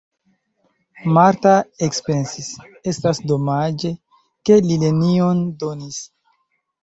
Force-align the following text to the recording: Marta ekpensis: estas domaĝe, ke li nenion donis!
Marta 1.17 1.51
ekpensis: 1.87 2.47
estas 2.91 3.21
domaĝe, 3.33 3.91
ke 4.49 4.57
li 4.69 4.79
nenion 4.85 5.47
donis! 5.65 6.01